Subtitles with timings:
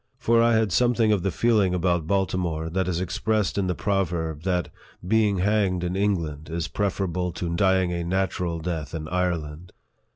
[0.19, 3.75] 29 for I had something of the feeling about Baltimore that is expressed in the
[3.75, 4.69] proverb, that"
[5.07, 9.73] being hanged in England is preferable to dying a natural death in Ire land."